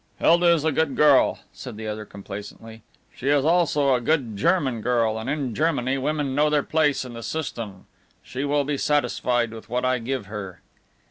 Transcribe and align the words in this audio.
"Hilda 0.17 0.51
is 0.51 0.65
a 0.65 0.71
good 0.71 0.95
girl," 0.95 1.41
said 1.53 1.77
the 1.77 1.85
other 1.87 2.05
complacently, 2.05 2.81
"she 3.15 3.29
is 3.29 3.45
also 3.45 3.93
a 3.93 4.01
good 4.01 4.35
German 4.35 4.81
girl, 4.81 5.19
and 5.19 5.29
in 5.29 5.53
Germany 5.53 5.99
women 5.99 6.33
know 6.33 6.49
their 6.49 6.63
place 6.63 7.05
in 7.05 7.13
the 7.13 7.21
system. 7.21 7.85
She 8.23 8.43
will 8.43 8.63
be 8.63 8.79
satisfied 8.79 9.51
with 9.51 9.69
what 9.69 9.85
I 9.85 9.99
give 9.99 10.25
her." 10.25 10.59